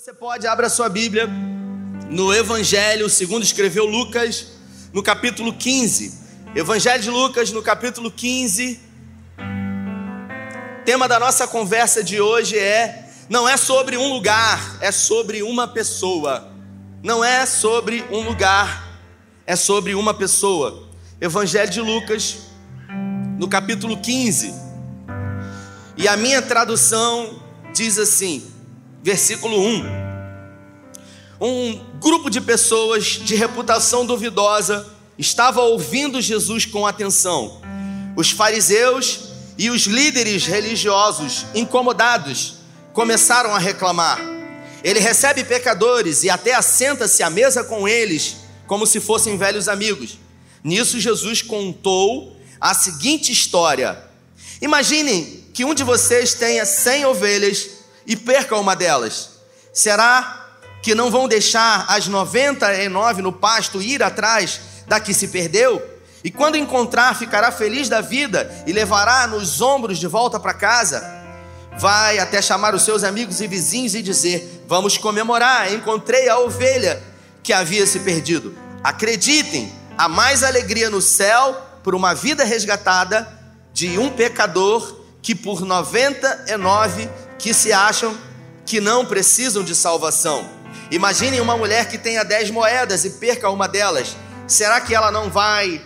[0.00, 1.28] você pode, abra sua Bíblia
[2.08, 4.46] no Evangelho, segundo escreveu Lucas,
[4.94, 6.18] no capítulo 15.
[6.54, 8.80] Evangelho de Lucas, no capítulo 15.
[10.86, 15.68] Tema da nossa conversa de hoje é: não é sobre um lugar, é sobre uma
[15.68, 16.50] pessoa.
[17.02, 18.98] Não é sobre um lugar,
[19.46, 20.88] é sobre uma pessoa.
[21.20, 22.38] Evangelho de Lucas,
[23.38, 24.54] no capítulo 15.
[25.94, 27.42] E a minha tradução
[27.74, 28.59] diz assim:
[29.02, 30.00] versículo 1.
[31.40, 34.86] Um grupo de pessoas de reputação duvidosa
[35.18, 37.60] estava ouvindo Jesus com atenção.
[38.16, 42.56] Os fariseus e os líderes religiosos, incomodados,
[42.92, 44.18] começaram a reclamar.
[44.82, 48.36] Ele recebe pecadores e até assenta-se à mesa com eles,
[48.66, 50.18] como se fossem velhos amigos.
[50.62, 54.02] Nisso, Jesus contou a seguinte história:
[54.60, 57.79] Imaginem que um de vocês tenha cem ovelhas
[58.10, 59.30] e perca uma delas?
[59.72, 60.48] Será
[60.82, 65.80] que não vão deixar as 99 no pasto ir atrás da que se perdeu?
[66.24, 71.00] E quando encontrar, ficará feliz da vida e levará nos ombros de volta para casa?
[71.78, 77.00] Vai até chamar os seus amigos e vizinhos e dizer: Vamos comemorar, encontrei a ovelha
[77.44, 78.58] que havia se perdido.
[78.82, 83.38] Acreditem, há mais alegria no céu por uma vida resgatada
[83.72, 87.08] de um pecador que por 99
[87.40, 88.14] que se acham
[88.66, 90.48] que não precisam de salvação.
[90.90, 94.14] Imaginem uma mulher que tenha dez moedas e perca uma delas.
[94.46, 95.80] Será que ela não vai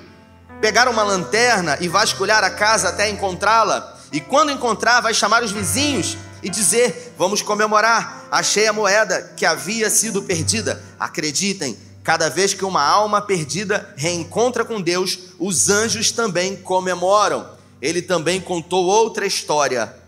[0.61, 3.99] pegar uma lanterna e vasculhar a casa até encontrá-la?
[4.13, 9.47] E quando encontrar, vai chamar os vizinhos e dizer: Vamos comemorar, achei a moeda que
[9.47, 10.83] havia sido perdida.
[10.99, 17.49] Acreditem, cada vez que uma alma perdida reencontra com Deus, os anjos também comemoram.
[17.81, 20.04] Ele também contou outra história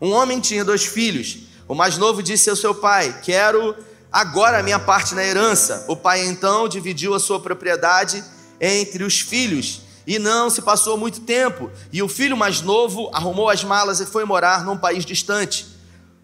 [0.00, 1.38] um homem tinha dois filhos.
[1.68, 3.74] O mais novo disse ao seu pai: Quero
[4.12, 5.84] agora a minha parte na herança.
[5.88, 8.22] O pai então dividiu a sua propriedade
[8.60, 9.82] entre os filhos.
[10.06, 14.06] E não se passou muito tempo, e o filho mais novo arrumou as malas e
[14.06, 15.66] foi morar num país distante.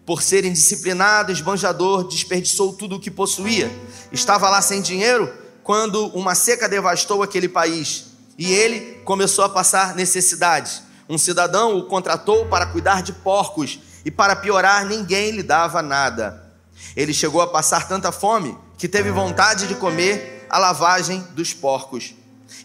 [0.05, 3.69] Por ser indisciplinado, esbanjador, desperdiçou tudo o que possuía.
[4.09, 5.31] Estava lá sem dinheiro
[5.63, 8.05] quando uma seca devastou aquele país
[8.37, 10.81] e ele começou a passar necessidade.
[11.13, 16.51] Um cidadão o contratou para cuidar de porcos e, para piorar, ninguém lhe dava nada.
[16.95, 22.15] Ele chegou a passar tanta fome que teve vontade de comer a lavagem dos porcos.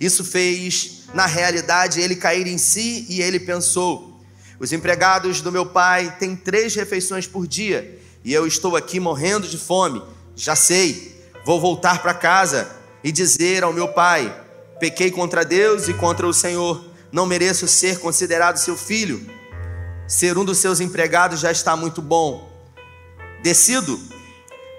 [0.00, 4.18] Isso fez, na realidade, ele cair em si e ele pensou:
[4.58, 9.46] os empregados do meu pai têm três refeições por dia e eu estou aqui morrendo
[9.46, 10.02] de fome.
[10.34, 12.66] Já sei, vou voltar para casa
[13.04, 14.34] e dizer ao meu pai:
[14.80, 19.28] pequei contra Deus e contra o Senhor não mereço ser considerado seu filho.
[20.06, 22.50] Ser um dos seus empregados já está muito bom.
[23.42, 23.98] Descido,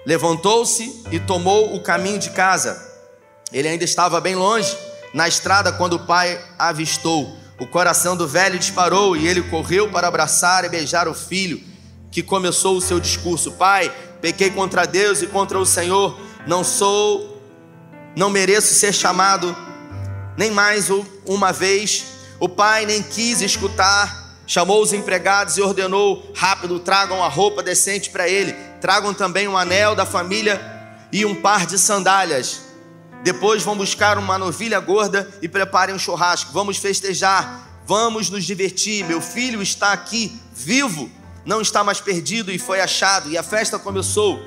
[0.04, 2.88] levantou-se e tomou o caminho de casa.
[3.52, 4.76] Ele ainda estava bem longe,
[5.12, 7.36] na estrada, quando o pai avistou.
[7.58, 11.60] O coração do velho disparou e ele correu para abraçar e beijar o filho,
[12.10, 17.42] que começou o seu discurso: Pai, pequei contra Deus e contra o Senhor, não sou,
[18.16, 19.54] não mereço ser chamado
[20.36, 20.88] nem mais
[21.26, 22.04] uma vez
[22.40, 28.08] o pai nem quis escutar, chamou os empregados e ordenou: rápido, tragam a roupa decente
[28.08, 30.58] para ele, tragam também um anel da família
[31.12, 32.62] e um par de sandálias.
[33.22, 36.52] Depois vão buscar uma novilha gorda e preparem um churrasco.
[36.52, 39.04] Vamos festejar, vamos nos divertir.
[39.04, 41.10] Meu filho está aqui, vivo,
[41.44, 43.30] não está mais perdido e foi achado.
[43.30, 44.40] E a festa começou.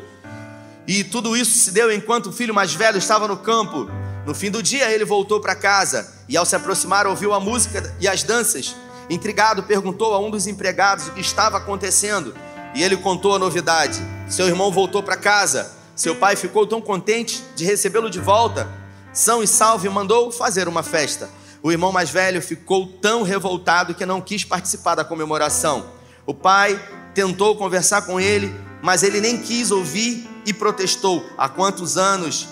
[0.88, 3.88] E tudo isso se deu enquanto o filho mais velho estava no campo.
[4.26, 7.94] No fim do dia, ele voltou para casa e, ao se aproximar, ouviu a música
[8.00, 8.76] e as danças.
[9.10, 12.34] Intrigado, perguntou a um dos empregados o que estava acontecendo
[12.74, 14.00] e ele contou a novidade.
[14.30, 15.72] Seu irmão voltou para casa.
[15.96, 18.68] Seu pai ficou tão contente de recebê-lo de volta,
[19.12, 21.30] são e salvo, e mandou fazer uma festa.
[21.62, 25.86] O irmão mais velho ficou tão revoltado que não quis participar da comemoração.
[26.26, 26.82] O pai
[27.14, 31.24] tentou conversar com ele, mas ele nem quis ouvir e protestou.
[31.38, 32.48] Há quantos anos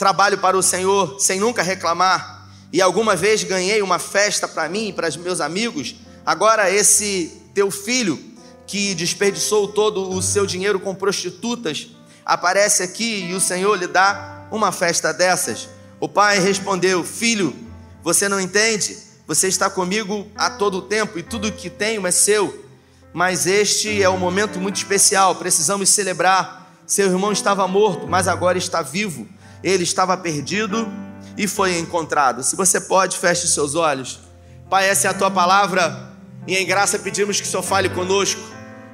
[0.00, 4.88] trabalho para o Senhor sem nunca reclamar, e alguma vez ganhei uma festa para mim
[4.88, 5.94] e para os meus amigos,
[6.24, 8.18] agora esse teu filho
[8.66, 11.88] que desperdiçou todo o seu dinheiro com prostitutas
[12.24, 15.68] aparece aqui e o Senhor lhe dá uma festa dessas.
[16.00, 17.54] O pai respondeu: Filho,
[18.02, 18.96] você não entende?
[19.26, 22.64] Você está comigo a todo o tempo e tudo que tenho é seu.
[23.12, 26.72] Mas este é um momento muito especial, precisamos celebrar.
[26.86, 29.28] Seu irmão estava morto, mas agora está vivo
[29.62, 30.88] ele estava perdido
[31.36, 32.42] e foi encontrado.
[32.42, 34.20] Se você pode, feche seus olhos.
[34.68, 36.10] Pai, essa é a tua palavra
[36.46, 38.40] e em graça pedimos que o Senhor fale conosco,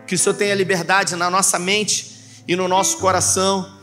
[0.07, 2.17] que o Senhor tenha liberdade na nossa mente
[2.47, 3.75] e no nosso coração,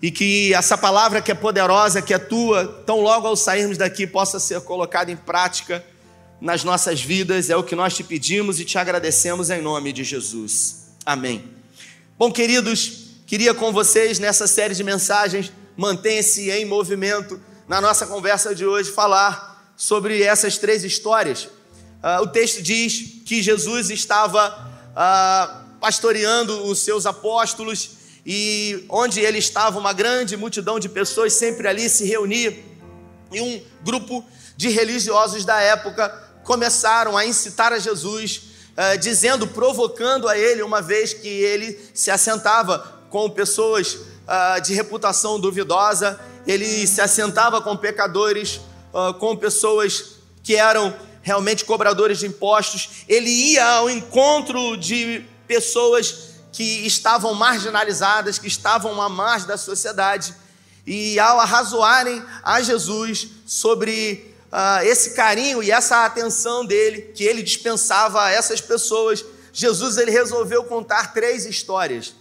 [0.00, 4.06] e que essa palavra que é poderosa, que é tua, tão logo ao sairmos daqui,
[4.06, 5.84] possa ser colocada em prática
[6.40, 7.50] nas nossas vidas.
[7.50, 10.88] É o que nós te pedimos e te agradecemos em nome de Jesus.
[11.06, 11.44] Amém.
[12.18, 18.54] Bom, queridos, queria com vocês nessa série de mensagens, mantenha-se em movimento, na nossa conversa
[18.54, 21.44] de hoje, falar sobre essas três histórias.
[21.44, 24.48] Uh, o texto diz que Jesus estava
[24.90, 27.90] uh, pastoreando os seus apóstolos
[28.24, 32.56] e onde ele estava, uma grande multidão de pessoas sempre ali se reunia,
[33.32, 34.24] e um grupo
[34.56, 36.08] de religiosos da época
[36.44, 38.42] começaram a incitar a Jesus,
[38.72, 43.98] uh, dizendo, provocando a ele, uma vez que ele se assentava com pessoas
[44.32, 48.60] uh, de reputação duvidosa, ele se assentava com pecadores,
[48.92, 56.32] uh, com pessoas que eram realmente cobradores de impostos, ele ia ao encontro de pessoas
[56.50, 60.34] que estavam marginalizadas, que estavam à margem da sociedade,
[60.84, 67.42] e ao arrazoarem a Jesus sobre uh, esse carinho e essa atenção dele, que ele
[67.42, 72.14] dispensava a essas pessoas, Jesus ele resolveu contar três histórias.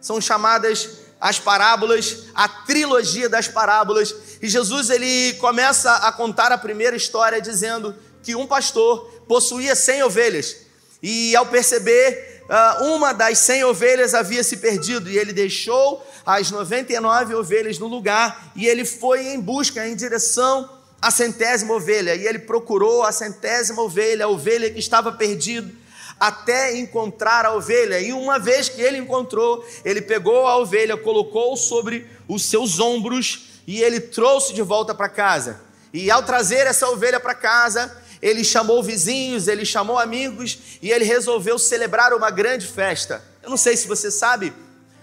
[0.00, 4.14] São chamadas as parábolas, a trilogia das parábolas.
[4.40, 10.02] E Jesus ele começa a contar a primeira história dizendo que um pastor possuía cem
[10.02, 10.56] ovelhas.
[11.02, 16.50] E ao perceber uh, uma das cem ovelhas havia se perdido e ele deixou as
[16.50, 20.68] 99 ovelhas no lugar e ele foi em busca, em direção
[21.00, 22.14] à centésima ovelha.
[22.14, 25.72] E ele procurou a centésima ovelha, a ovelha que estava perdida,
[26.18, 28.00] até encontrar a ovelha.
[28.00, 33.60] E uma vez que ele encontrou, ele pegou a ovelha, colocou sobre os seus ombros
[33.66, 35.60] e ele trouxe de volta para casa.
[35.92, 41.04] E ao trazer essa ovelha para casa, ele chamou vizinhos, ele chamou amigos e ele
[41.04, 43.22] resolveu celebrar uma grande festa.
[43.42, 44.52] Eu não sei se você sabe,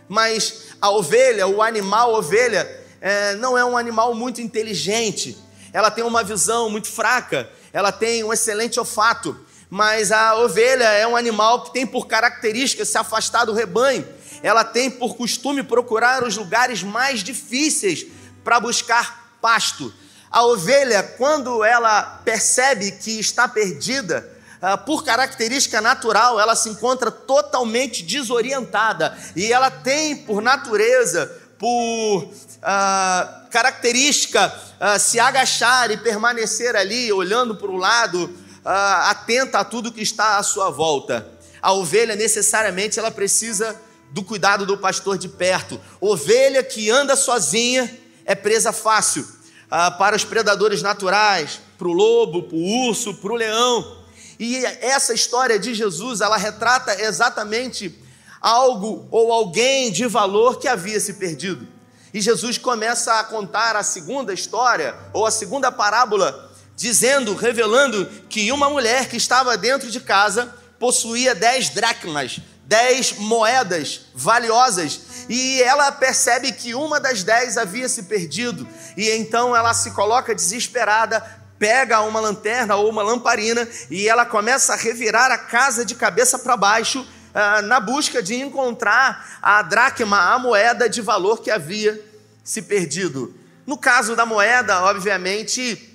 [0.08, 2.70] mas a ovelha, o animal ovelha,
[3.02, 5.38] é, não é um animal muito inteligente.
[5.72, 9.38] Ela tem uma visão muito fraca, ela tem um excelente olfato,
[9.70, 14.08] mas a ovelha é um animal que tem por característica se afastar do rebanho.
[14.44, 18.06] Ela tem por costume procurar os lugares mais difíceis
[18.44, 19.94] para buscar pasto.
[20.30, 24.30] A ovelha, quando ela percebe que está perdida,
[24.62, 32.24] ah, por característica natural, ela se encontra totalmente desorientada e ela tem, por natureza, por
[32.24, 38.30] uh, característica, uh, se agachar e permanecer ali, olhando para o lado,
[38.66, 41.32] uh, atenta a tudo que está à sua volta.
[41.62, 43.80] A ovelha, necessariamente, ela precisa
[44.12, 45.80] do cuidado do pastor de perto.
[46.02, 49.28] Ovelha que anda sozinha é presa fácil
[49.70, 54.04] ah, para os predadores naturais, para o lobo, para o urso, para o leão.
[54.40, 57.98] E essa história de Jesus, ela retrata exatamente
[58.42, 61.68] algo ou alguém de valor que havia se perdido.
[62.14, 66.45] E Jesus começa a contar a segunda história, ou a segunda parábola,
[66.76, 74.08] dizendo, revelando que uma mulher que estava dentro de casa possuía dez dracmas, dez moedas
[74.14, 75.00] valiosas,
[75.30, 78.68] e ela percebe que uma das dez havia se perdido,
[78.98, 81.24] e então ela se coloca desesperada,
[81.58, 86.38] pega uma lanterna ou uma lamparina e ela começa a revirar a casa de cabeça
[86.38, 92.04] para baixo, uh, na busca de encontrar a dracma, a moeda de valor que havia
[92.44, 93.34] se perdido.
[93.66, 95.95] No caso da moeda, obviamente,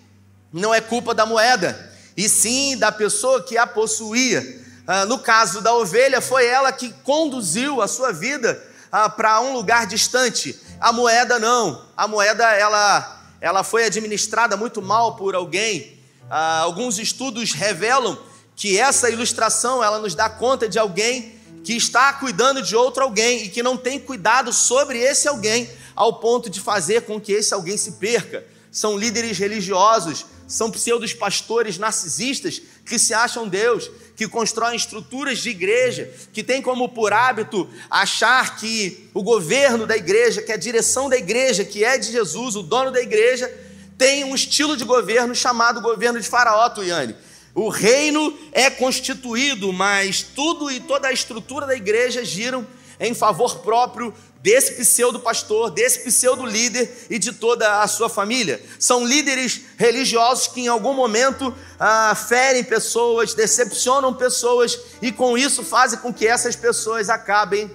[0.52, 4.60] não é culpa da moeda, e sim da pessoa que a possuía.
[4.86, 9.52] Ah, no caso da ovelha, foi ela que conduziu a sua vida ah, para um
[9.52, 10.58] lugar distante.
[10.80, 11.84] A moeda não.
[11.96, 15.98] A moeda ela, ela foi administrada muito mal por alguém.
[16.28, 18.18] Ah, alguns estudos revelam
[18.56, 23.44] que essa ilustração ela nos dá conta de alguém que está cuidando de outro alguém
[23.44, 27.54] e que não tem cuidado sobre esse alguém ao ponto de fazer com que esse
[27.54, 28.44] alguém se perca.
[28.72, 35.48] São líderes religiosos, são pseudos pastores narcisistas que se acham Deus, que constroem estruturas de
[35.48, 41.08] igreja, que têm como por hábito achar que o governo da igreja, que a direção
[41.08, 43.48] da igreja, que é de Jesus, o dono da igreja,
[43.96, 47.14] tem um estilo de governo chamado governo de Faraó, Tuiane.
[47.54, 52.66] O reino é constituído, mas tudo e toda a estrutura da igreja giram
[53.00, 58.62] em favor próprio desse pseudo pastor, desse pseudo líder e de toda a sua família.
[58.78, 65.64] São líderes religiosos que em algum momento ah, ferem pessoas, decepcionam pessoas e com isso
[65.64, 67.70] fazem com que essas pessoas acabem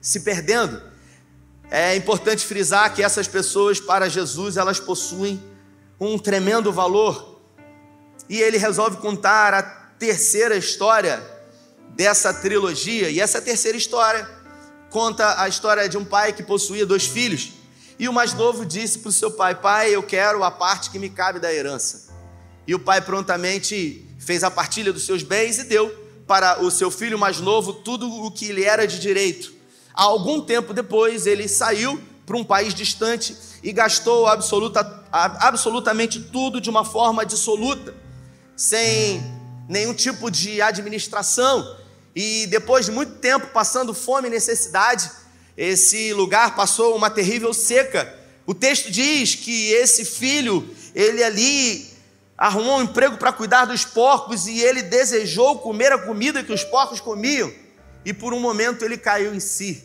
[0.00, 0.82] se perdendo.
[1.70, 5.42] É importante frisar que essas pessoas para Jesus elas possuem
[6.00, 7.38] um tremendo valor.
[8.28, 11.22] E ele resolve contar a terceira história
[11.90, 14.39] dessa trilogia, e essa terceira história
[14.90, 17.52] conta a história de um pai que possuía dois filhos.
[17.98, 20.98] E o mais novo disse para o seu pai: Pai, eu quero a parte que
[20.98, 22.10] me cabe da herança.
[22.66, 25.88] E o pai prontamente fez a partilha dos seus bens e deu
[26.26, 29.52] para o seu filho mais novo tudo o que lhe era de direito.
[29.92, 36.70] Algum tempo depois, ele saiu para um país distante e gastou absoluta, absolutamente tudo de
[36.70, 37.94] uma forma dissoluta,
[38.56, 39.20] sem
[39.68, 41.76] nenhum tipo de administração.
[42.14, 45.10] E depois de muito tempo passando fome e necessidade,
[45.56, 48.12] esse lugar passou uma terrível seca.
[48.46, 51.90] O texto diz que esse filho, ele ali
[52.36, 56.64] arrumou um emprego para cuidar dos porcos e ele desejou comer a comida que os
[56.64, 57.52] porcos comiam.
[58.04, 59.84] E por um momento ele caiu em si.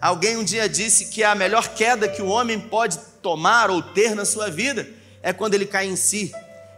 [0.00, 4.14] Alguém um dia disse que a melhor queda que o homem pode tomar ou ter
[4.14, 4.86] na sua vida
[5.22, 6.30] é quando ele cai em si,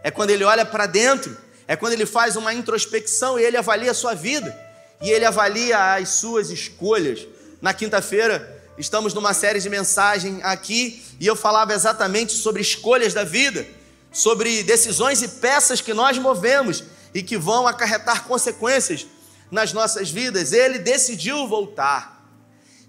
[0.05, 1.37] é quando ele olha para dentro,
[1.69, 4.57] é quando ele faz uma introspecção e ele avalia a sua vida
[5.01, 7.27] e ele avalia as suas escolhas.
[7.61, 13.25] Na quinta-feira, estamos numa série de mensagens aqui e eu falava exatamente sobre escolhas da
[13.25, 13.67] vida,
[14.13, 19.07] sobre decisões e peças que nós movemos e que vão acarretar consequências
[19.51, 20.53] nas nossas vidas.
[20.53, 22.17] Ele decidiu voltar.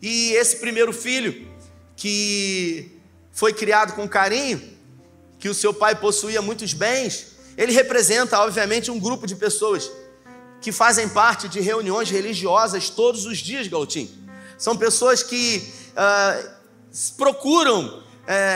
[0.01, 1.47] E esse primeiro filho,
[1.95, 2.91] que
[3.31, 4.61] foi criado com carinho,
[5.39, 9.89] que o seu pai possuía muitos bens, ele representa, obviamente, um grupo de pessoas
[10.61, 14.09] que fazem parte de reuniões religiosas todos os dias, Galtim.
[14.57, 16.49] São pessoas que uh,
[17.17, 18.03] procuram uh,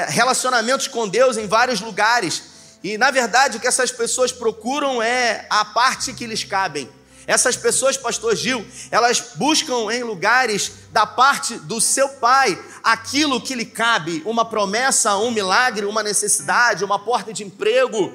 [0.08, 2.43] relacionamentos com Deus em vários lugares.
[2.84, 6.89] E, na verdade, o que essas pessoas procuram é a parte que lhes cabem
[7.27, 13.55] essas pessoas, pastor Gil, elas buscam em lugares da parte do seu pai aquilo que
[13.55, 18.12] lhe cabe, uma promessa, um milagre, uma necessidade, uma porta de emprego,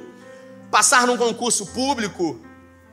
[0.70, 2.40] passar num concurso público,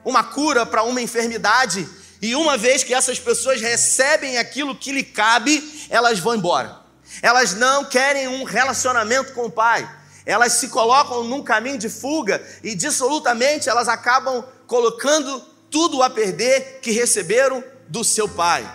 [0.04, 1.88] uma cura para uma enfermidade.
[2.22, 6.80] E uma vez que essas pessoas recebem aquilo que lhe cabe, elas vão embora.
[7.22, 9.90] Elas não querem um relacionamento com o pai.
[10.26, 15.40] Elas se colocam num caminho de fuga e dissolutamente elas acabam colocando
[15.70, 18.70] tudo a perder que receberam do seu pai.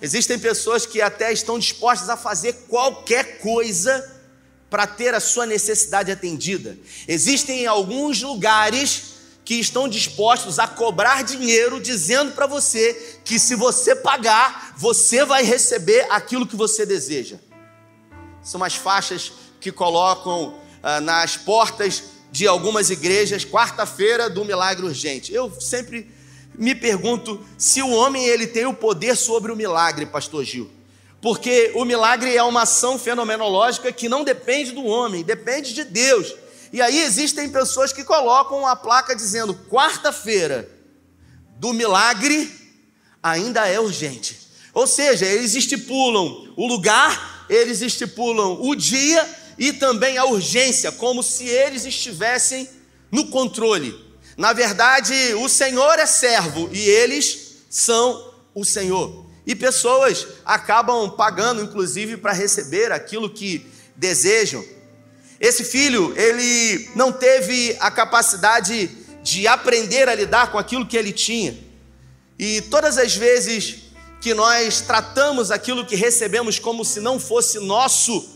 [0.00, 4.13] Existem pessoas que até estão dispostas a fazer qualquer coisa
[4.70, 6.76] para ter a sua necessidade atendida.
[7.06, 13.94] Existem alguns lugares que estão dispostos a cobrar dinheiro, dizendo para você que se você
[13.94, 17.36] pagar, você vai receber aquilo que você deseja.
[18.42, 25.32] São as faixas que colocam ah, nas portas de algumas igrejas, quarta-feira do milagre urgente.
[25.32, 26.10] Eu sempre
[26.54, 30.70] me pergunto se o homem ele tem o poder sobre o milagre, pastor Gil.
[31.24, 36.34] Porque o milagre é uma ação fenomenológica que não depende do homem, depende de Deus.
[36.70, 40.68] E aí existem pessoas que colocam a placa dizendo: quarta-feira
[41.56, 42.52] do milagre
[43.22, 44.38] ainda é urgente.
[44.74, 49.26] Ou seja, eles estipulam o lugar, eles estipulam o dia
[49.56, 52.68] e também a urgência, como se eles estivessem
[53.10, 53.98] no controle.
[54.36, 59.23] Na verdade, o Senhor é servo e eles são o Senhor.
[59.46, 64.64] E pessoas acabam pagando, inclusive, para receber aquilo que desejam.
[65.40, 68.88] Esse filho, ele não teve a capacidade
[69.22, 71.58] de aprender a lidar com aquilo que ele tinha.
[72.38, 73.84] E todas as vezes
[74.20, 78.26] que nós tratamos aquilo que recebemos como se não fosse nosso,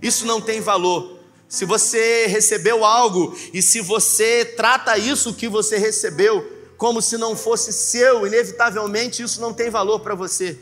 [0.00, 1.18] isso não tem valor.
[1.48, 6.51] Se você recebeu algo e se você trata isso que você recebeu
[6.82, 10.58] como se não fosse seu, inevitavelmente isso não tem valor para você.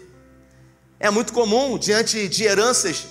[0.99, 3.07] É muito comum, diante de heranças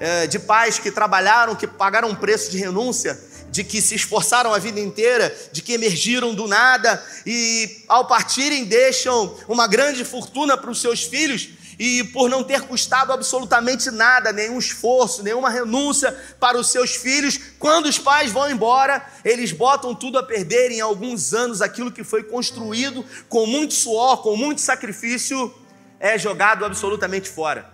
[0.00, 4.54] é, de pais que trabalharam, que pagaram um preço de renúncia, de que se esforçaram
[4.54, 10.56] a vida inteira, de que emergiram do nada e ao partirem deixam uma grande fortuna
[10.56, 16.12] para os seus filhos e por não ter custado absolutamente nada, nenhum esforço, nenhuma renúncia
[16.40, 20.80] para os seus filhos, quando os pais vão embora, eles botam tudo a perder em
[20.80, 25.54] alguns anos aquilo que foi construído com muito suor, com muito sacrifício,
[26.00, 27.70] é jogado absolutamente fora.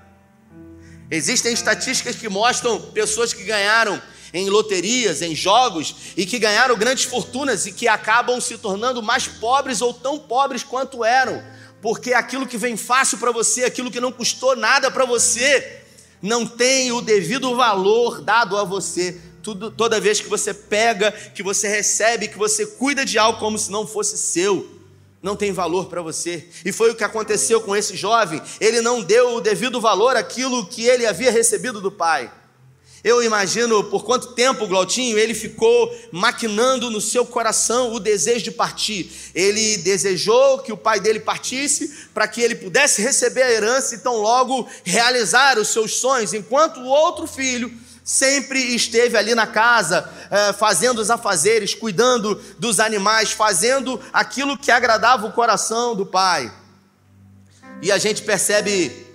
[1.11, 4.00] Existem estatísticas que mostram pessoas que ganharam
[4.32, 9.28] em loterias, em jogos e que ganharam grandes fortunas e que acabam se tornando mais
[9.28, 11.42] pobres ou tão pobres quanto eram
[11.83, 15.81] porque aquilo que vem fácil para você, aquilo que não custou nada para você,
[16.23, 19.21] não tem o devido valor dado a você.
[19.43, 23.59] Tudo, toda vez que você pega, que você recebe, que você cuida de algo como
[23.59, 24.81] se não fosse seu,
[25.21, 26.49] não tem valor para você.
[26.65, 28.41] E foi o que aconteceu com esse jovem.
[28.61, 32.31] Ele não deu o devido valor àquilo que ele havia recebido do pai.
[33.04, 38.52] Eu imagino por quanto tempo, Glautinho, ele ficou maquinando no seu coração o desejo de
[38.52, 39.11] partir.
[39.35, 43.99] Ele desejou que o pai dele partisse para que ele pudesse receber a herança e
[43.99, 47.73] tão logo realizar os seus sonhos, enquanto o outro filho
[48.04, 54.71] sempre esteve ali na casa, eh, fazendo os afazeres, cuidando dos animais, fazendo aquilo que
[54.71, 56.52] agradava o coração do pai.
[57.80, 59.12] E a gente percebe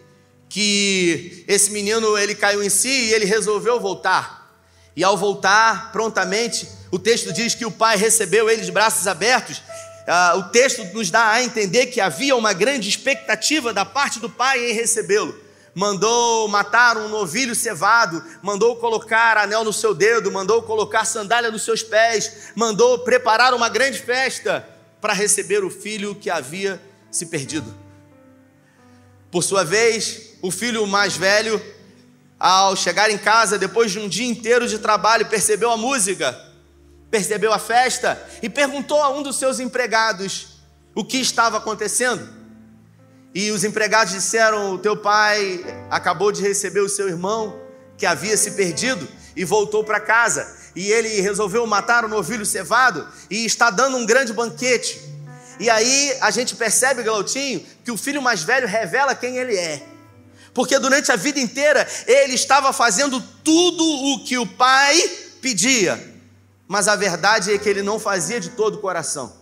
[0.58, 4.58] que esse menino ele caiu em si e ele resolveu voltar.
[4.96, 9.60] E ao voltar prontamente, o texto diz que o pai recebeu ele de braços abertos.
[9.60, 14.32] Uh, o texto nos dá a entender que havia uma grande expectativa da parte do
[14.32, 15.40] pai em recebê-lo.
[15.76, 21.66] Mandou matar um novilho cevado, mandou colocar anel no seu dedo, mandou colocar sandália nos
[21.66, 24.68] seus pés, mandou preparar uma grande festa
[25.00, 27.78] para receber o filho que havia se perdido.
[29.30, 31.62] Por sua vez, o filho mais velho,
[32.40, 36.40] ao chegar em casa, depois de um dia inteiro de trabalho, percebeu a música,
[37.10, 40.60] percebeu a festa e perguntou a um dos seus empregados
[40.94, 42.28] o que estava acontecendo.
[43.34, 47.60] E os empregados disseram: O teu pai acabou de receber o seu irmão
[47.98, 50.56] que havia se perdido e voltou para casa.
[50.76, 55.02] E ele resolveu matar o novilho cevado e está dando um grande banquete.
[55.60, 59.97] E aí a gente percebe, Glautinho, que o filho mais velho revela quem ele é
[60.58, 65.00] porque durante a vida inteira ele estava fazendo tudo o que o pai
[65.40, 66.16] pedia,
[66.68, 69.38] mas a verdade é que ele não fazia de todo o coração.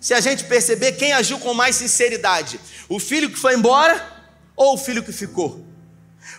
[0.00, 4.04] Se a gente perceber quem agiu com mais sinceridade, o filho que foi embora
[4.56, 5.64] ou o filho que ficou?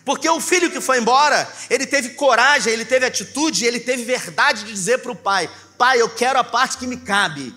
[0.04, 4.66] Porque o filho que foi embora, ele teve coragem, ele teve atitude, ele teve verdade
[4.66, 7.56] de dizer para o pai: Pai, eu quero a parte que me cabe.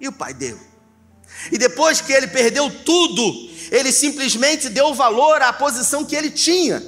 [0.00, 0.67] E o pai deu.
[1.52, 6.82] E depois que ele perdeu tudo, ele simplesmente deu valor à posição que ele tinha.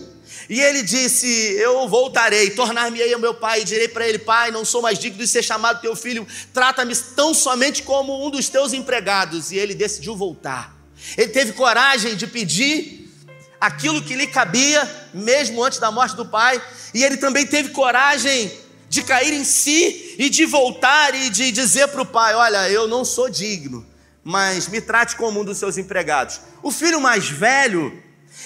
[0.49, 1.27] E ele disse:
[1.59, 5.19] Eu voltarei, tornar-me-ei ao meu pai, e direi para ele: Pai, não sou mais digno
[5.19, 9.53] de ser chamado teu filho, trata-me tão somente como um dos teus empregados.
[9.53, 10.77] E ele decidiu voltar.
[11.17, 13.09] Ele teve coragem de pedir
[13.61, 16.61] aquilo que lhe cabia, mesmo antes da morte do pai,
[16.93, 18.51] e ele também teve coragem
[18.89, 22.89] de cair em si e de voltar e de dizer para o pai: Olha, eu
[22.89, 23.87] não sou digno,
[24.25, 26.41] mas me trate como um dos seus empregados.
[26.63, 27.93] O filho mais velho,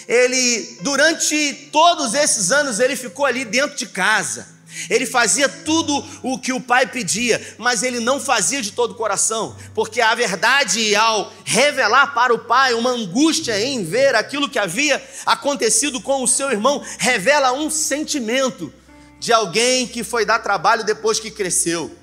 [0.06, 4.54] ele durante todos esses anos ele ficou ali dentro de casa.
[4.90, 8.96] Ele fazia tudo o que o pai pedia, mas ele não fazia de todo o
[8.96, 14.58] coração, porque a verdade, ao revelar para o pai uma angústia em ver aquilo que
[14.58, 18.72] havia acontecido com o seu irmão, revela um sentimento
[19.20, 21.96] de alguém que foi dar trabalho depois que cresceu.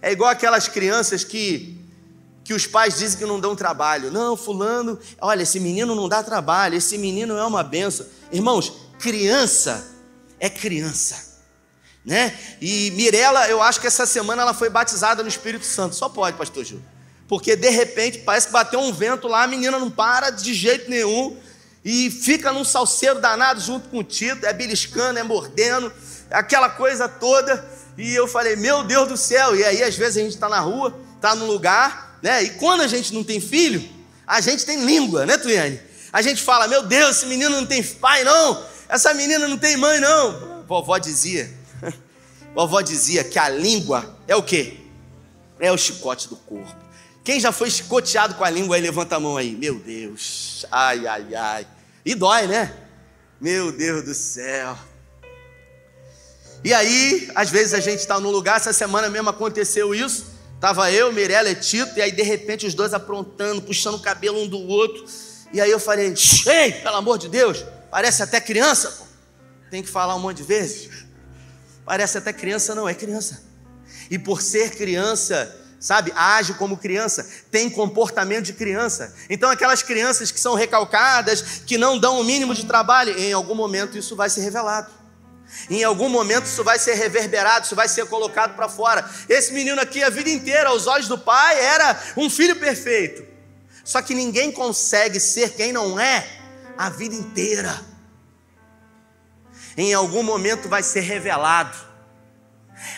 [0.00, 1.81] É igual aquelas crianças que
[2.44, 4.10] que os pais dizem que não dão trabalho.
[4.10, 8.06] Não, fulano, olha, esse menino não dá trabalho, esse menino é uma benção.
[8.30, 9.86] Irmãos, criança
[10.40, 11.32] é criança.
[12.04, 12.36] Né?
[12.60, 15.94] E Mirela, eu acho que essa semana ela foi batizada no Espírito Santo.
[15.94, 16.82] Só pode, pastor Gil.
[17.28, 20.90] Porque de repente parece que bateu um vento lá, a menina não para de jeito
[20.90, 21.36] nenhum
[21.84, 25.92] e fica num salseiro danado junto com o Tito, é beliscando, é mordendo,
[26.30, 27.64] aquela coisa toda.
[27.98, 29.56] E eu falei, meu Deus do céu.
[29.56, 32.44] E aí, às vezes, a gente está na rua, está num lugar, né?
[32.44, 33.86] E quando a gente não tem filho,
[34.26, 35.80] a gente tem língua, né, Tuiane?
[36.12, 38.64] A gente fala, meu Deus, esse menino não tem pai, não.
[38.88, 40.64] Essa menina não tem mãe, não.
[40.66, 41.52] Vovó dizia,
[42.54, 44.76] vovó dizia que a língua é o quê?
[45.58, 46.76] É o chicote do corpo.
[47.24, 49.52] Quem já foi chicoteado com a língua aí, levanta a mão aí.
[49.52, 51.66] Meu Deus, ai, ai, ai.
[52.04, 52.74] E dói, né?
[53.40, 54.76] Meu Deus do céu.
[56.64, 60.31] E aí, às vezes a gente está num lugar, essa semana mesmo aconteceu isso.
[60.62, 64.40] Tava eu, Mirella e Tito, e aí de repente os dois aprontando, puxando o cabelo
[64.40, 65.04] um do outro.
[65.52, 66.14] E aí eu falei:
[66.46, 68.88] Ei, pelo amor de Deus, parece até criança.
[68.92, 69.04] Pô.
[69.72, 70.88] Tem que falar um monte de vezes.
[71.84, 73.42] Parece até criança, não, é criança.
[74.08, 79.12] E por ser criança, sabe, age como criança, tem comportamento de criança.
[79.28, 83.56] Então, aquelas crianças que são recalcadas, que não dão o mínimo de trabalho, em algum
[83.56, 85.01] momento isso vai ser revelado.
[85.68, 89.08] Em algum momento isso vai ser reverberado, isso vai ser colocado para fora.
[89.28, 93.24] Esse menino aqui, a vida inteira, aos olhos do pai, era um filho perfeito.
[93.84, 96.26] Só que ninguém consegue ser quem não é
[96.76, 97.80] a vida inteira.
[99.76, 101.76] Em algum momento vai ser revelado.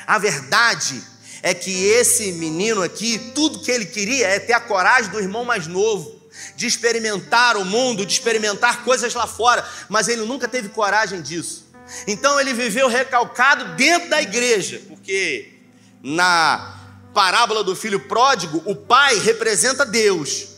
[0.07, 1.03] A verdade
[1.43, 5.45] é que esse menino aqui, tudo que ele queria é ter a coragem do irmão
[5.45, 6.23] mais novo,
[6.57, 11.64] de experimentar o mundo, de experimentar coisas lá fora, mas ele nunca teve coragem disso.
[12.07, 15.61] Então ele viveu recalcado dentro da igreja, porque
[16.03, 16.81] na
[17.15, 20.49] parábola do filho pródigo, o pai representa Deus.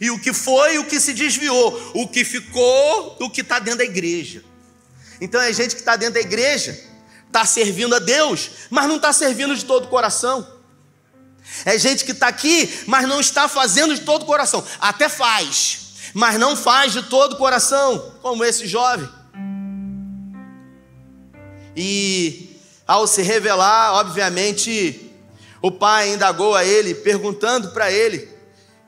[0.00, 3.78] E o que foi, o que se desviou, o que ficou, o que está dentro
[3.78, 4.42] da igreja.
[5.20, 6.78] Então é gente que está dentro da igreja,
[7.26, 10.46] está servindo a Deus, mas não está servindo de todo o coração.
[11.64, 14.66] É gente que está aqui, mas não está fazendo de todo o coração.
[14.80, 15.78] Até faz,
[16.12, 19.08] mas não faz de todo o coração, como esse jovem.
[21.76, 25.10] E ao se revelar, obviamente,
[25.62, 28.28] o pai indagou a ele, perguntando para ele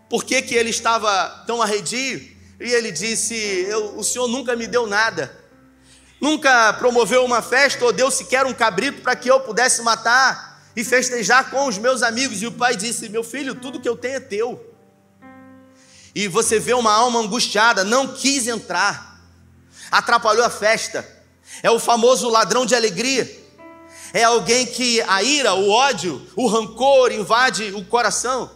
[0.08, 2.20] por que, que ele estava tão arredio.
[2.60, 5.34] E ele disse: O senhor nunca me deu nada,
[6.20, 10.84] nunca promoveu uma festa ou deu sequer um cabrito para que eu pudesse matar e
[10.84, 12.42] festejar com os meus amigos.
[12.42, 14.74] E o pai disse: Meu filho, tudo que eu tenho é teu.
[16.14, 19.20] E você vê uma alma angustiada, não quis entrar,
[19.90, 21.15] atrapalhou a festa.
[21.62, 23.44] É o famoso ladrão de alegria.
[24.12, 28.50] É alguém que a ira, o ódio, o rancor invade o coração.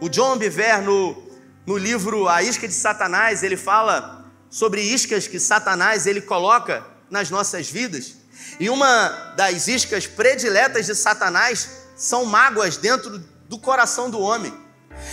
[0.00, 1.22] O John Biver, no,
[1.66, 7.30] no livro A Isca de Satanás, ele fala sobre iscas que Satanás ele coloca nas
[7.30, 8.16] nossas vidas.
[8.60, 14.52] E uma das iscas prediletas de Satanás são mágoas dentro do coração do homem.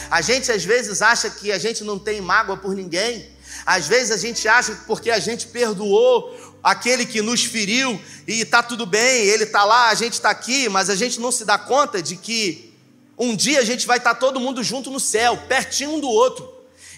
[0.09, 3.32] A gente às vezes acha que a gente não tem mágoa por ninguém.
[3.65, 8.41] Às vezes a gente acha que porque a gente perdoou aquele que nos feriu e
[8.41, 11.43] está tudo bem, ele está lá, a gente está aqui, mas a gente não se
[11.43, 12.73] dá conta de que
[13.17, 16.10] um dia a gente vai estar tá todo mundo junto no céu, pertinho um do
[16.10, 16.52] outro.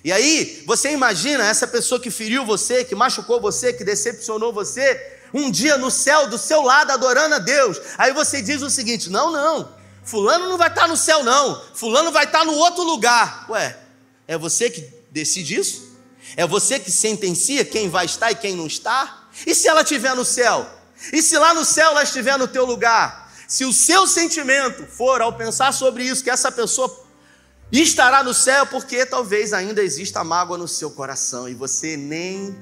[0.04, 5.02] E aí, você imagina essa pessoa que feriu você, que machucou você, que decepcionou você,
[5.34, 7.82] um dia no céu do seu lado adorando a Deus.
[7.98, 9.74] Aí você diz o seguinte: não, não,
[10.04, 13.48] Fulano não vai estar no céu, não, Fulano vai estar no outro lugar.
[13.50, 13.76] Ué,
[14.28, 15.85] é você que decide isso?
[16.38, 19.30] É você que sentencia quem vai estar e quem não está?
[19.46, 20.70] E se ela estiver no céu?
[21.12, 23.32] E se lá no céu ela estiver no teu lugar?
[23.48, 27.06] Se o seu sentimento for ao pensar sobre isso, que essa pessoa
[27.72, 32.58] estará no céu, porque talvez ainda exista mágoa no seu coração e você nem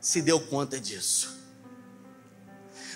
[0.00, 1.38] se deu conta disso.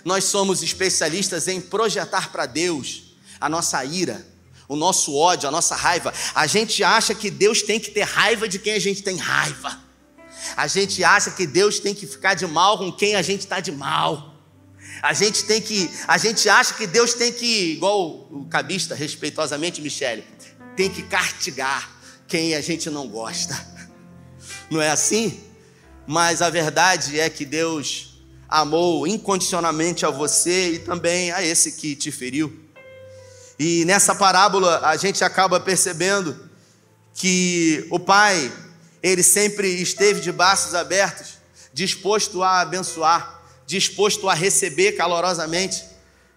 [0.04, 4.26] Nós somos especialistas em projetar para Deus a nossa ira,
[4.68, 6.12] o nosso ódio, a nossa raiva.
[6.34, 9.83] A gente acha que Deus tem que ter raiva de quem a gente tem raiva.
[10.56, 13.60] A gente acha que Deus tem que ficar de mal com quem a gente está
[13.60, 14.34] de mal.
[15.02, 19.80] A gente tem que, a gente acha que Deus tem que, igual o cabista, respeitosamente,
[19.80, 20.24] Michele,
[20.76, 21.90] tem que castigar
[22.26, 23.54] quem a gente não gosta.
[24.70, 25.40] Não é assim?
[26.06, 31.96] Mas a verdade é que Deus amou incondicionalmente a você e também a esse que
[31.96, 32.60] te feriu.
[33.58, 36.50] E nessa parábola a gente acaba percebendo
[37.14, 38.52] que o pai,
[39.04, 41.34] ele sempre esteve de braços abertos,
[41.74, 45.84] disposto a abençoar, disposto a receber calorosamente.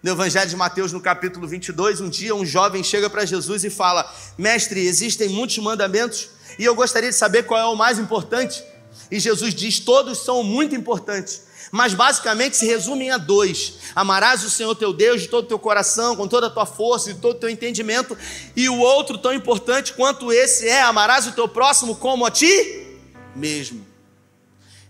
[0.02, 3.70] No Evangelho de Mateus, no capítulo 22, um dia um jovem chega para Jesus e
[3.70, 6.28] fala: Mestre, existem muitos mandamentos
[6.58, 8.62] e eu gostaria de saber qual é o mais importante.
[9.10, 14.50] E Jesus diz: Todos são muito importantes, mas basicamente se resumem a dois: amarás o
[14.50, 17.36] Senhor teu Deus de todo o teu coração, com toda a tua força e todo
[17.36, 18.16] o teu entendimento,
[18.56, 22.86] e o outro tão importante quanto esse é: amarás o teu próximo como a ti
[23.34, 23.86] mesmo.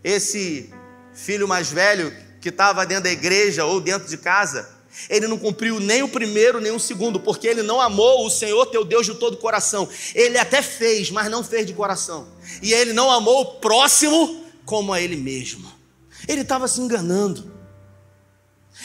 [0.03, 0.73] Esse
[1.13, 4.69] filho mais velho que estava dentro da igreja ou dentro de casa,
[5.11, 8.67] ele não cumpriu nem o primeiro nem o segundo, porque ele não amou o Senhor
[8.67, 9.89] teu Deus de todo o coração.
[10.15, 12.29] Ele até fez, mas não fez de coração.
[12.63, 15.78] E ele não amou o próximo como a ele mesmo.
[16.27, 17.53] Ele estava se enganando.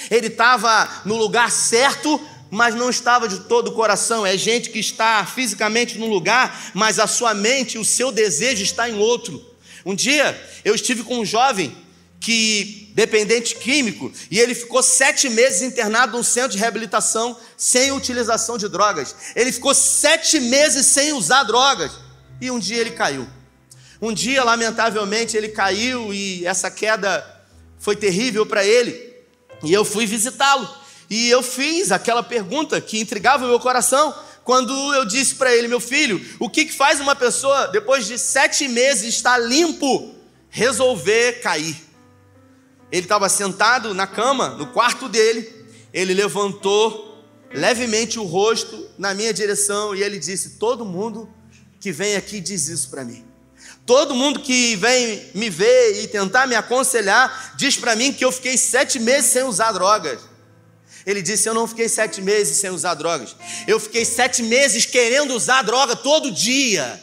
[0.09, 2.19] Ele estava no lugar certo,
[2.49, 4.25] mas não estava de todo o coração.
[4.25, 8.89] É gente que está fisicamente num lugar, mas a sua mente, o seu desejo está
[8.89, 9.43] em outro.
[9.85, 11.75] Um dia eu estive com um jovem
[12.19, 18.57] que dependente químico e ele ficou sete meses internado num centro de reabilitação sem utilização
[18.57, 19.15] de drogas.
[19.35, 21.91] Ele ficou sete meses sem usar drogas
[22.39, 23.27] e um dia ele caiu.
[24.03, 27.25] Um dia, lamentavelmente, ele caiu e essa queda
[27.79, 29.13] foi terrível para ele.
[29.63, 30.67] E eu fui visitá-lo.
[31.09, 34.13] E eu fiz aquela pergunta que intrigava o meu coração
[34.43, 38.19] quando eu disse para ele, meu filho, o que, que faz uma pessoa, depois de
[38.19, 40.13] sete meses, estar limpo,
[40.49, 41.77] resolver cair?
[42.91, 45.49] Ele estava sentado na cama, no quarto dele,
[45.93, 51.33] ele levantou levemente o rosto na minha direção e ele disse: Todo mundo
[51.79, 53.31] que vem aqui diz isso para mim.
[53.85, 58.31] Todo mundo que vem me ver e tentar me aconselhar diz para mim que eu
[58.31, 60.21] fiquei sete meses sem usar drogas.
[61.05, 63.35] Ele disse: Eu não fiquei sete meses sem usar drogas.
[63.67, 67.01] Eu fiquei sete meses querendo usar droga todo dia.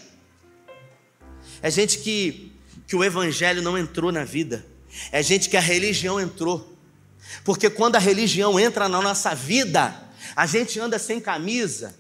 [1.61, 2.51] É gente que,
[2.87, 4.65] que o evangelho não entrou na vida.
[5.13, 6.79] É gente que a religião entrou.
[7.45, 9.95] Porque quando a religião entra na nossa vida,
[10.35, 11.95] a gente anda sem camisa,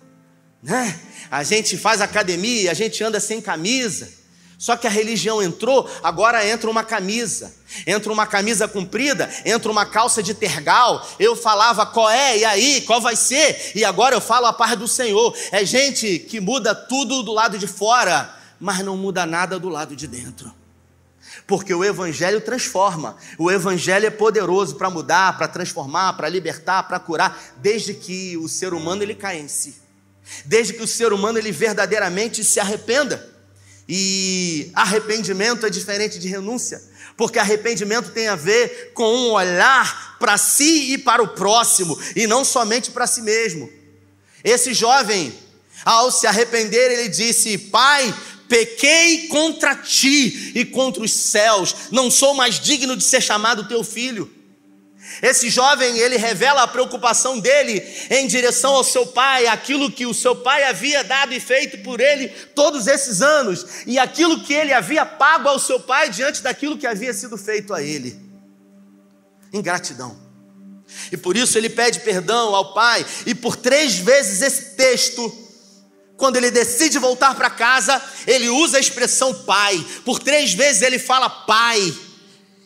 [0.62, 0.98] né?
[1.30, 4.19] A gente faz academia, a gente anda sem camisa
[4.60, 7.50] Só que a religião entrou, agora entra uma camisa.
[7.86, 11.08] Entra uma camisa comprida, entra uma calça de tergal.
[11.18, 13.72] Eu falava qual é, e aí, qual vai ser?
[13.74, 15.34] E agora eu falo a paz do Senhor.
[15.50, 19.96] É gente que muda tudo do lado de fora, mas não muda nada do lado
[19.96, 20.52] de dentro.
[21.46, 27.00] Porque o Evangelho transforma, o Evangelho é poderoso para mudar, para transformar, para libertar, para
[27.00, 29.80] curar, desde que o ser humano ele caia em si,
[30.44, 33.29] desde que o ser humano ele verdadeiramente se arrependa.
[33.92, 36.80] E arrependimento é diferente de renúncia,
[37.16, 42.24] porque arrependimento tem a ver com um olhar para si e para o próximo, e
[42.24, 43.68] não somente para si mesmo.
[44.44, 45.34] Esse jovem,
[45.84, 48.14] ao se arrepender, ele disse: Pai,
[48.48, 53.82] pequei contra ti e contra os céus, não sou mais digno de ser chamado teu
[53.82, 54.30] filho.
[55.22, 60.14] Esse jovem, ele revela a preocupação dele em direção ao seu pai, aquilo que o
[60.14, 64.72] seu pai havia dado e feito por ele todos esses anos, e aquilo que ele
[64.72, 68.18] havia pago ao seu pai diante daquilo que havia sido feito a ele.
[69.52, 70.16] Ingratidão.
[71.12, 75.30] E por isso ele pede perdão ao pai, e por três vezes esse texto,
[76.16, 79.84] quando ele decide voltar para casa, ele usa a expressão pai.
[80.04, 81.94] Por três vezes ele fala pai,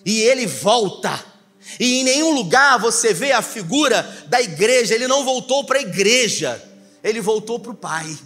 [0.04, 1.33] e ele volta
[1.78, 4.94] e em nenhum lugar você vê a figura da igreja.
[4.94, 6.62] Ele não voltou para a igreja,
[7.02, 8.16] ele voltou para o Pai.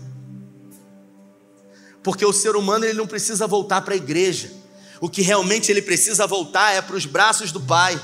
[2.03, 4.51] Porque o ser humano ele não precisa voltar para a igreja.
[5.01, 8.01] O que realmente ele precisa voltar é para os braços do Pai.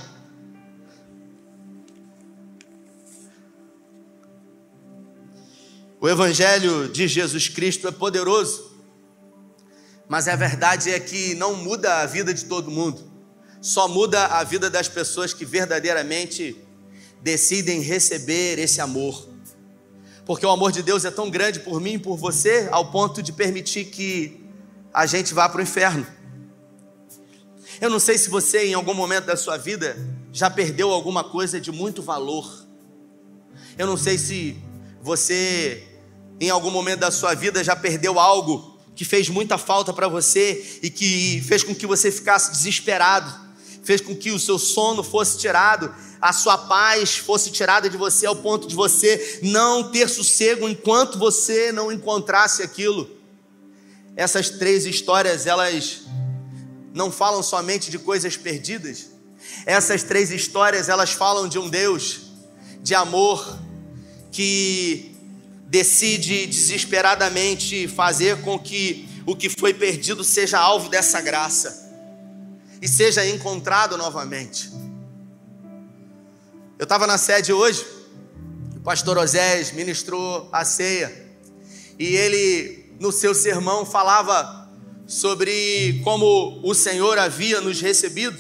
[6.01, 8.71] O Evangelho de Jesus Cristo é poderoso,
[10.07, 13.14] mas a verdade é que não muda a vida de todo mundo
[13.65, 16.55] só muda a vida das pessoas que verdadeiramente
[17.23, 19.27] decidem receber esse amor.
[20.27, 23.23] Porque o amor de Deus é tão grande por mim e por você, ao ponto
[23.23, 24.45] de permitir que
[24.93, 26.07] a gente vá para o inferno.
[27.81, 29.97] Eu não sei se você, em algum momento da sua vida,
[30.31, 32.67] já perdeu alguma coisa de muito valor.
[33.79, 34.59] Eu não sei se
[35.01, 35.89] você,
[36.39, 40.81] em algum momento da sua vida, já perdeu algo que fez muita falta para você
[40.83, 43.44] e que fez com que você ficasse desesperado
[43.85, 48.27] fez com que o seu sono fosse tirado, a sua paz fosse tirada de você
[48.27, 53.09] ao ponto de você não ter sossego enquanto você não encontrasse aquilo.
[54.17, 56.03] Essas três histórias, elas
[56.95, 59.11] não falam somente de coisas perdidas.
[59.67, 62.23] Essas três histórias, elas falam de um Deus
[62.81, 63.59] de amor
[64.33, 65.15] que
[65.67, 71.84] decide desesperadamente fazer com que o que foi perdido seja alvo dessa graça
[72.81, 74.71] e seja encontrado novamente.
[76.79, 77.87] Eu estava na sede hoje,
[78.77, 81.25] o pastor Osés ministrou a ceia,
[81.99, 84.69] e ele, no seu sermão, falava
[85.07, 88.39] sobre como o Senhor havia nos recebido.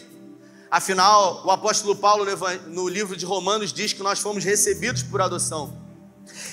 [0.70, 2.27] Afinal, o apóstolo Paulo,
[2.66, 5.85] no livro de Romanos, diz que nós fomos recebidos por adoção.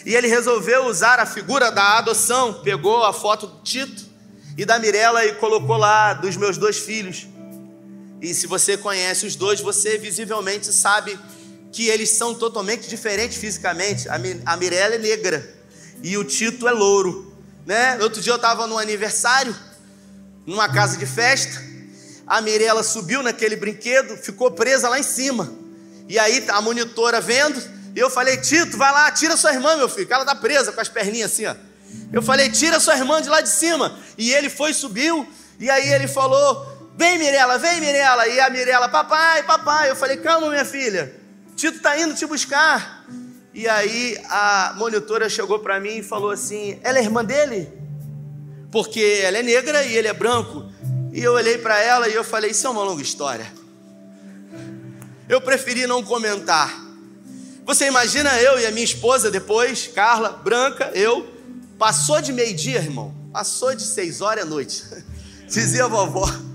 [0.05, 4.05] E ele resolveu usar a figura da adoção, pegou a foto do Tito
[4.57, 7.27] e da Mirella e colocou lá dos meus dois filhos.
[8.21, 11.17] E se você conhece os dois, você visivelmente sabe
[11.71, 14.07] que eles são totalmente diferentes fisicamente.
[14.45, 15.55] A Mirella é negra
[16.03, 17.35] e o Tito é louro.
[17.65, 17.97] Né?
[18.01, 19.55] Outro dia eu estava num aniversário,
[20.45, 21.61] numa casa de festa.
[22.27, 25.51] A Mirella subiu naquele brinquedo, ficou presa lá em cima.
[26.07, 27.61] E aí a monitora vendo,
[27.95, 30.79] eu falei: Tito, vai lá, tira sua irmã, meu filho, que ela tá presa com
[30.79, 31.55] as perninhas assim, ó.
[32.13, 33.97] Eu falei: tira sua irmã de lá de cima.
[34.17, 35.27] E ele foi, subiu,
[35.59, 36.70] e aí ele falou:
[37.01, 38.27] Vem, Mirela, vem, Mirela.
[38.27, 39.89] E a Mirela, papai, papai.
[39.89, 41.11] Eu falei, calma, minha filha.
[41.55, 43.07] Tito está indo te buscar.
[43.55, 47.73] E aí a monitora chegou para mim e falou assim: ela é irmã dele?
[48.71, 50.71] Porque ela é negra e ele é branco.
[51.11, 53.51] E eu olhei para ela e eu falei: isso é uma longa história.
[55.27, 56.71] Eu preferi não comentar.
[57.65, 61.27] Você imagina eu e a minha esposa depois, Carla, branca, eu,
[61.79, 64.83] passou de meio-dia, irmão, passou de seis horas à noite.
[65.49, 66.50] Dizia a vovó.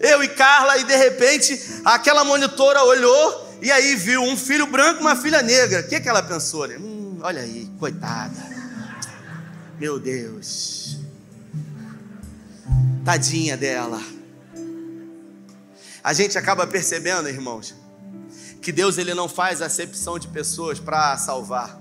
[0.00, 5.00] Eu e Carla, e de repente aquela monitora olhou e aí viu um filho branco
[5.00, 5.80] e uma filha negra.
[5.80, 6.66] O que, que ela pensou?
[6.66, 6.76] Né?
[6.78, 8.56] Hum, olha aí, coitada.
[9.78, 10.98] Meu Deus.
[13.04, 14.00] Tadinha dela.
[16.02, 17.74] A gente acaba percebendo, irmãos,
[18.62, 21.80] que Deus ele não faz acepção de pessoas para salvar.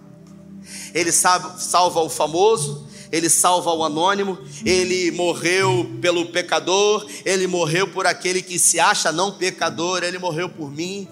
[0.94, 7.88] Ele sabe, salva o famoso, ele salva o anônimo, ele morreu pelo pecador, ele morreu
[7.88, 11.08] por aquele que se acha não pecador, ele morreu por mim,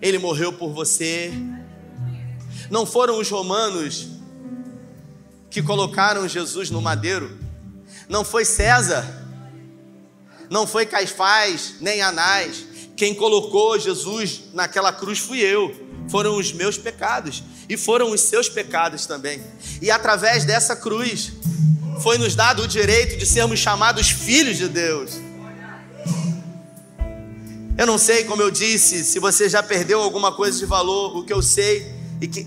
[0.00, 1.32] ele morreu por você.
[2.70, 4.08] Não foram os romanos
[5.50, 7.38] que colocaram Jesus no madeiro,
[8.08, 9.26] não foi César
[10.50, 12.64] não foi Caifás nem Anás.
[12.96, 15.74] Quem colocou Jesus naquela cruz fui eu.
[16.10, 19.42] Foram os meus pecados e foram os seus pecados também.
[19.82, 21.32] E através dessa cruz
[22.00, 25.12] foi nos dado o direito de sermos chamados filhos de Deus.
[27.76, 31.24] Eu não sei, como eu disse, se você já perdeu alguma coisa de valor, o
[31.24, 31.92] que eu sei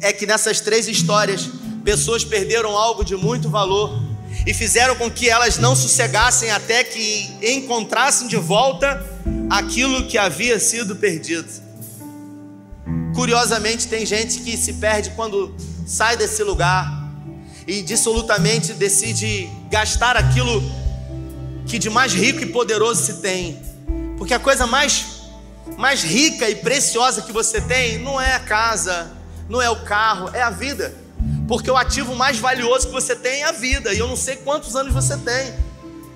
[0.01, 1.49] é que nessas três histórias,
[1.85, 3.97] pessoas perderam algo de muito valor
[4.45, 9.05] e fizeram com que elas não sossegassem até que encontrassem de volta
[9.49, 11.70] aquilo que havia sido perdido.
[13.13, 15.53] Curiosamente, tem gente que se perde quando
[15.85, 17.01] sai desse lugar
[17.67, 20.61] e dissolutamente decide gastar aquilo
[21.65, 23.61] que de mais rico e poderoso se tem.
[24.17, 25.21] Porque a coisa mais
[25.77, 29.11] mais rica e preciosa que você tem não é a casa,
[29.49, 30.93] não é o carro, é a vida.
[31.47, 33.93] Porque o ativo mais valioso que você tem é a vida.
[33.93, 35.53] E eu não sei quantos anos você tem.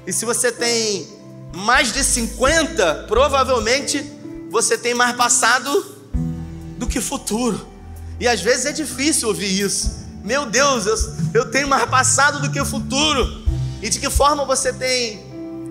[0.06, 1.08] E se você tem
[1.54, 4.04] mais de 50, provavelmente
[4.50, 5.95] você tem mais passado
[6.78, 7.68] do que futuro.
[8.20, 10.06] E às vezes é difícil ouvir isso.
[10.24, 10.96] Meu Deus, eu,
[11.34, 13.44] eu tenho mais passado do que futuro.
[13.82, 15.24] E de que forma você tem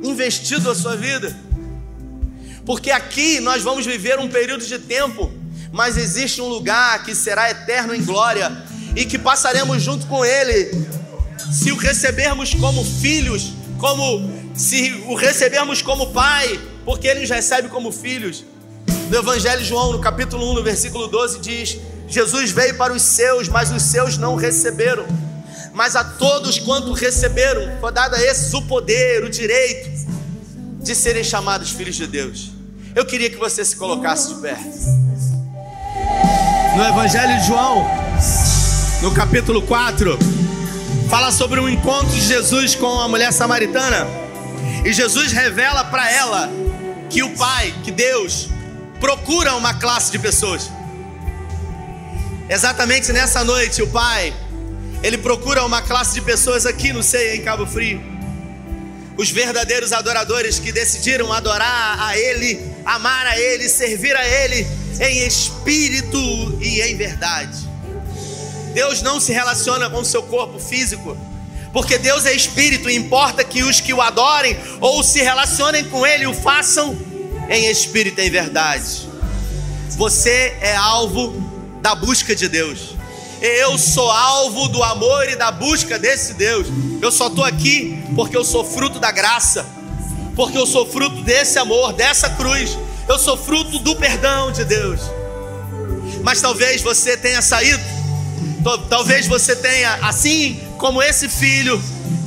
[0.02, 1.36] investido a sua vida?
[2.64, 5.32] Porque aqui nós vamos viver um período de tempo,
[5.72, 8.64] mas existe um lugar que será eterno em glória
[8.94, 10.70] e que passaremos junto com Ele.
[11.52, 17.68] Se o recebermos como filhos, como se o recebermos como pai, porque Ele nos recebe
[17.68, 18.44] como filhos.
[19.10, 23.02] No Evangelho de João, no capítulo 1, no versículo 12, diz: Jesus veio para os
[23.02, 25.04] seus, mas os seus não receberam.
[25.72, 29.90] Mas a todos quanto receberam, foi dado a esses o poder, o direito
[30.80, 32.50] de serem chamados filhos de Deus.
[32.94, 34.56] Eu queria que você se colocasse de pé.
[36.76, 37.84] No Evangelho de João,
[39.02, 40.16] no capítulo 4,
[41.10, 44.06] fala sobre um encontro de Jesus com a mulher samaritana.
[44.84, 46.50] E Jesus revela para ela
[47.10, 48.48] que o Pai, que Deus,
[49.04, 50.70] procura uma classe de pessoas.
[52.48, 54.32] Exatamente nessa noite, o Pai,
[55.02, 58.14] Ele procura uma classe de pessoas aqui no Ceia, em Cabo Frio
[59.16, 64.66] os verdadeiros adoradores que decidiram adorar a Ele, amar a Ele, servir a Ele
[64.98, 67.58] em espírito e em verdade.
[68.72, 71.16] Deus não se relaciona com o seu corpo físico,
[71.72, 76.04] porque Deus é espírito e importa que os que o adorem ou se relacionem com
[76.04, 77.13] Ele o façam
[77.48, 79.08] em espírito e em verdade.
[79.96, 81.32] Você é alvo
[81.80, 82.94] da busca de Deus.
[83.40, 86.66] Eu sou alvo do amor e da busca desse Deus.
[87.02, 89.66] Eu só estou aqui porque eu sou fruto da graça,
[90.34, 92.76] porque eu sou fruto desse amor, dessa cruz.
[93.06, 95.00] Eu sou fruto do perdão de Deus.
[96.22, 97.82] Mas talvez você tenha saído,
[98.88, 101.82] talvez você tenha, assim como esse filho,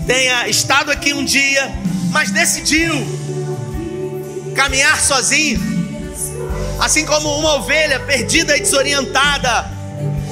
[0.05, 1.73] tenha estado aqui um dia,
[2.11, 2.93] mas decidiu
[4.57, 5.61] caminhar sozinho,
[6.79, 9.77] assim como uma ovelha perdida e desorientada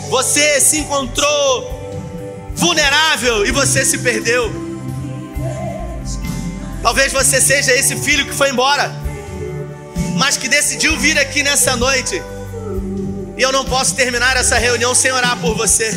[0.09, 4.51] você se encontrou vulnerável e você se perdeu.
[6.81, 8.91] Talvez você seja esse filho que foi embora,
[10.15, 12.21] mas que decidiu vir aqui nessa noite.
[13.37, 15.93] E eu não posso terminar essa reunião sem orar por você,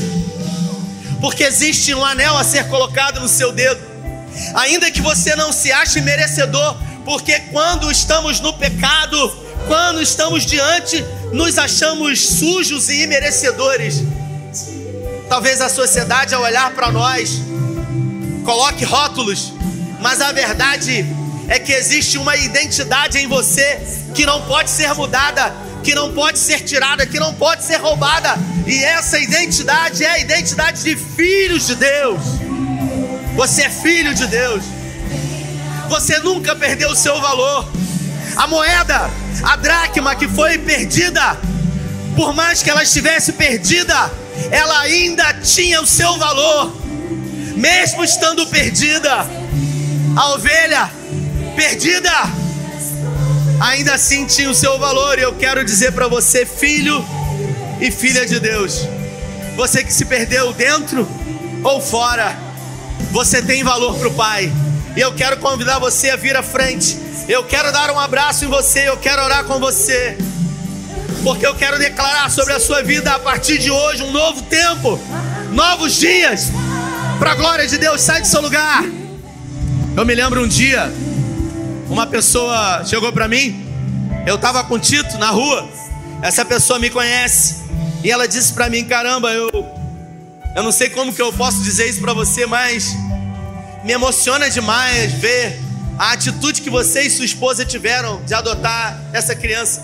[1.20, 3.80] porque existe um anel a ser colocado no seu dedo,
[4.54, 11.04] ainda que você não se ache merecedor, porque quando estamos no pecado, quando estamos diante
[11.32, 14.02] nos achamos sujos e imerecedores.
[15.28, 17.40] Talvez a sociedade, ao olhar para nós,
[18.44, 19.52] coloque rótulos,
[20.00, 21.04] mas a verdade
[21.48, 23.80] é que existe uma identidade em você
[24.14, 28.36] que não pode ser mudada, que não pode ser tirada, que não pode ser roubada,
[28.66, 32.20] e essa identidade é a identidade de filhos de Deus.
[33.36, 34.64] Você é filho de Deus,
[35.88, 37.68] você nunca perdeu o seu valor.
[38.36, 39.10] A moeda
[39.42, 41.38] a dracma que foi perdida,
[42.16, 44.10] por mais que ela estivesse perdida,
[44.50, 46.76] ela ainda tinha o seu valor,
[47.56, 49.26] mesmo estando perdida.
[50.16, 50.90] A ovelha
[51.54, 52.10] perdida,
[53.60, 55.18] ainda assim tinha o seu valor.
[55.18, 57.04] E eu quero dizer para você, filho
[57.80, 58.88] e filha de Deus,
[59.56, 61.08] você que se perdeu dentro
[61.62, 62.36] ou fora,
[63.12, 64.52] você tem valor para o Pai.
[64.98, 68.48] E eu quero convidar você a vir à frente eu quero dar um abraço em
[68.48, 70.16] você, eu quero orar com você.
[71.22, 74.98] Porque eu quero declarar sobre a sua vida a partir de hoje um novo tempo,
[75.52, 76.50] novos dias.
[77.18, 78.82] Para a glória de Deus, sai do seu lugar.
[79.94, 80.90] Eu me lembro um dia,
[81.90, 83.62] uma pessoa chegou para mim.
[84.26, 85.68] Eu estava com Tito na rua.
[86.22, 87.56] Essa pessoa me conhece
[88.02, 89.50] e ela disse para mim: "Caramba, eu
[90.56, 92.96] eu não sei como que eu posso dizer isso para você, mas
[93.84, 95.58] me emociona demais ver
[95.98, 99.82] a atitude que você e sua esposa tiveram de adotar essa criança.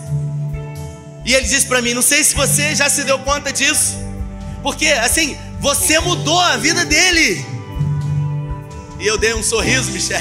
[1.25, 3.97] E ele disse para mim: Não sei se você já se deu conta disso,
[4.63, 7.45] porque assim, você mudou a vida dele.
[9.01, 10.21] E eu dei um sorriso, Michel.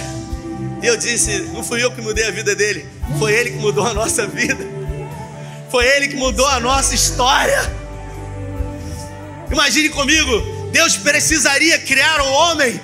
[0.81, 2.87] E eu disse: Não fui eu que mudei a vida dele,
[3.19, 4.65] foi ele que mudou a nossa vida.
[5.69, 7.71] Foi ele que mudou a nossa história.
[9.51, 12.79] Imagine comigo: Deus precisaria criar um homem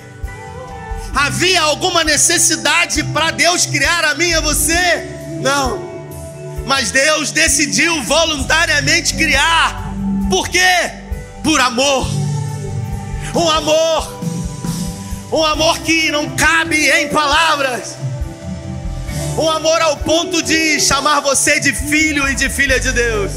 [1.14, 5.08] Havia alguma necessidade para Deus criar a mim e a você?
[5.40, 5.90] Não.
[6.66, 9.92] Mas Deus decidiu voluntariamente criar.
[10.28, 10.92] Por quê?
[11.42, 12.08] Por amor.
[13.34, 14.20] Um amor.
[15.32, 17.96] Um amor que não cabe em palavras.
[19.36, 23.32] Um amor ao ponto de chamar você de filho e de filha de Deus.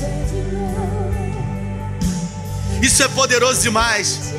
[2.81, 4.33] Isso é poderoso demais.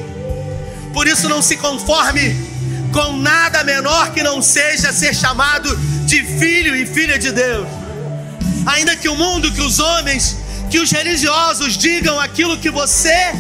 [0.92, 2.53] Por isso não se conforme
[2.94, 5.76] com nada menor que não seja ser chamado
[6.06, 7.66] de filho e filha de Deus.
[8.66, 10.36] Ainda que o mundo, que os homens,
[10.70, 13.32] que os religiosos digam aquilo que você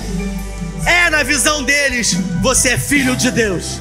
[0.84, 3.80] é na visão deles, você é filho de Deus.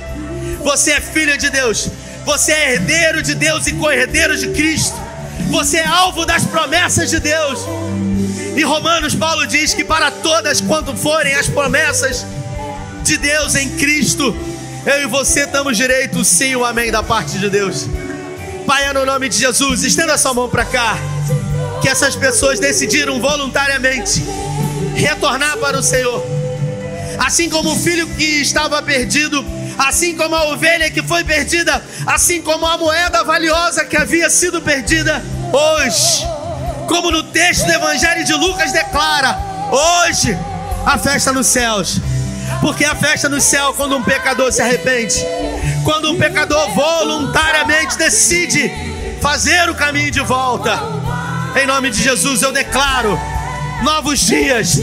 [0.64, 1.90] Você é filha de Deus.
[2.24, 4.96] Você é herdeiro de Deus e co-herdeiro de Cristo.
[5.50, 7.60] Você é alvo das promessas de Deus.
[8.56, 12.24] E Romanos Paulo diz que para todas quanto forem as promessas
[13.04, 14.53] de Deus em Cristo,
[14.86, 17.88] eu e você damos direito, sim, o amém da parte de Deus.
[18.66, 20.98] Pai, é no nome de Jesus, estenda sua mão para cá.
[21.82, 24.24] Que essas pessoas decidiram voluntariamente
[24.96, 26.24] retornar para o Senhor.
[27.18, 29.46] Assim como o filho que estava perdido,
[29.78, 34.62] assim como a ovelha que foi perdida, assim como a moeda valiosa que havia sido
[34.62, 36.26] perdida, hoje,
[36.88, 39.38] como no texto do Evangelho de Lucas declara,
[39.72, 40.38] hoje
[40.86, 42.02] a festa nos céus
[42.62, 45.16] porque a festa no céu quando um pecador se arrepende,
[45.84, 48.72] quando um pecador voluntariamente decide
[49.22, 50.80] fazer o caminho de volta.
[51.62, 53.20] Em nome de Jesus eu declaro
[53.84, 54.80] novos dias,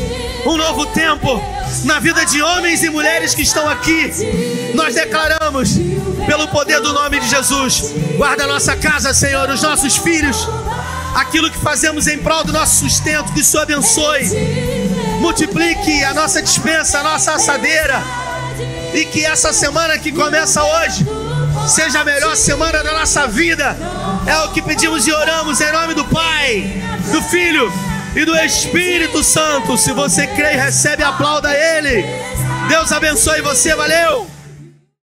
[0.47, 1.43] um novo tempo
[1.85, 4.11] na vida de homens e mulheres que estão aqui.
[4.75, 5.79] Nós declaramos
[6.27, 7.93] pelo poder do nome de Jesus.
[8.17, 10.49] Guarda a nossa casa, Senhor, os nossos filhos,
[11.15, 14.70] aquilo que fazemos em prol do nosso sustento, que o Senhor abençoe
[15.21, 18.03] multiplique a nossa dispensa, a nossa assadeira,
[18.95, 21.07] e que essa semana que começa hoje
[21.69, 23.77] seja a melhor semana da nossa vida.
[24.27, 27.71] É o que pedimos e oramos em nome do Pai, do Filho
[28.17, 29.77] e do Espírito Santo.
[29.77, 32.05] Se você crê, recebe, aplauda Ele.
[32.69, 34.40] Deus abençoe você, valeu!